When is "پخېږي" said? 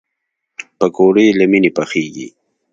1.77-2.27